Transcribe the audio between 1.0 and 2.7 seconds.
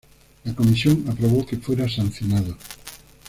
aprobó que fuera sancionado.